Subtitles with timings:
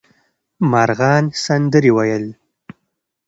[0.71, 2.25] مرغان سندرې ویل.